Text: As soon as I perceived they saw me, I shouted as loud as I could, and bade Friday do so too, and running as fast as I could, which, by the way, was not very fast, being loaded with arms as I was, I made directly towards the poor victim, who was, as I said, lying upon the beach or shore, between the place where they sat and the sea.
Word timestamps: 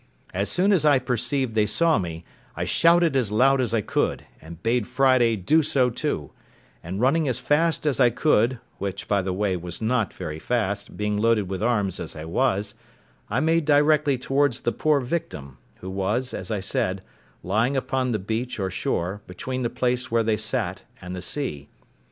As 0.33 0.49
soon 0.49 0.73
as 0.73 0.83
I 0.83 0.97
perceived 0.97 1.53
they 1.53 1.67
saw 1.67 1.99
me, 1.99 2.25
I 2.55 2.63
shouted 2.65 3.15
as 3.15 3.31
loud 3.31 3.61
as 3.61 3.71
I 3.71 3.81
could, 3.81 4.25
and 4.41 4.63
bade 4.63 4.87
Friday 4.87 5.35
do 5.35 5.61
so 5.61 5.91
too, 5.91 6.31
and 6.83 6.99
running 6.99 7.27
as 7.27 7.37
fast 7.37 7.85
as 7.85 7.99
I 7.99 8.09
could, 8.09 8.57
which, 8.79 9.07
by 9.07 9.21
the 9.21 9.31
way, 9.31 9.55
was 9.55 9.79
not 9.79 10.11
very 10.11 10.39
fast, 10.39 10.97
being 10.97 11.17
loaded 11.19 11.47
with 11.47 11.61
arms 11.61 11.99
as 11.99 12.15
I 12.15 12.25
was, 12.25 12.73
I 13.29 13.41
made 13.41 13.63
directly 13.65 14.17
towards 14.17 14.61
the 14.61 14.71
poor 14.71 15.01
victim, 15.01 15.59
who 15.81 15.89
was, 15.91 16.33
as 16.33 16.49
I 16.49 16.61
said, 16.61 17.03
lying 17.43 17.77
upon 17.77 18.11
the 18.11 18.17
beach 18.17 18.59
or 18.59 18.71
shore, 18.71 19.21
between 19.27 19.61
the 19.61 19.69
place 19.69 20.09
where 20.09 20.23
they 20.23 20.35
sat 20.35 20.81
and 20.99 21.15
the 21.15 21.21
sea. 21.21 21.69